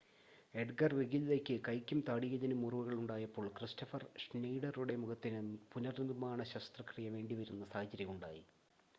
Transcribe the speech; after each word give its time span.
Edgar 0.53 0.91
വെഗില്ലയ്ക്ക് 0.95 1.55
കൈയ്ക്കും 1.67 1.99
താടിയെല്ലിനും 2.07 2.61
മുറിവുകൾ 2.61 2.93
ഉണ്ടായപ്പോൾ 2.95 3.47
ക്രിസ്റ്റഫർ 3.49 4.03
ഷ്നെയ്ഡറുടെ 4.23 4.95
മുഖത്തിന് 4.95 5.41
പുനർനിർമ്മാണ 5.73 6.41
ശസ്ത്രക്രിയ 6.53 7.09
വേണ്ടിവരുന്ന 7.09 7.67
സാഹചര്യം 7.67 8.11
ഉണ്ടായി 8.11 8.43